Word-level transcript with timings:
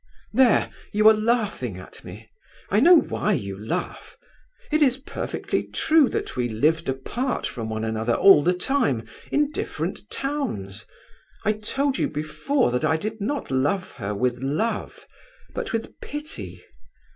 "There, 0.33 0.71
you 0.91 1.07
are 1.09 1.13
laughing 1.13 1.77
at 1.77 2.03
me—I 2.03 2.79
know 2.79 2.95
why 2.97 3.33
you 3.33 3.55
laugh. 3.63 4.17
It 4.71 4.81
is 4.81 4.97
perfectly 4.97 5.61
true 5.67 6.09
that 6.09 6.35
we 6.35 6.49
lived 6.49 6.89
apart 6.89 7.45
from 7.45 7.69
one 7.69 7.83
another 7.83 8.15
all 8.15 8.41
the 8.41 8.55
time, 8.55 9.05
in 9.31 9.51
different 9.51 10.09
towns. 10.09 10.87
I 11.45 11.51
told 11.53 11.99
you 11.99 12.09
before 12.09 12.71
that 12.71 12.83
I 12.83 12.97
did 12.97 13.21
not 13.21 13.51
love 13.51 13.91
her 13.91 14.15
with 14.15 14.41
love, 14.41 15.05
but 15.53 15.71
with 15.71 15.93
pity! 16.01 16.63